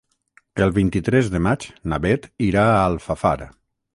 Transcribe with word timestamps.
El 0.65 0.71
vint-i-tres 0.77 1.29
de 1.33 1.41
maig 1.49 1.67
na 1.93 2.01
Bet 2.07 2.27
irà 2.47 2.65
a 2.79 2.83
Alfafar. 2.89 3.37